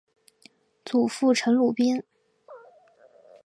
[0.83, 2.01] 祖父陈鲁宾。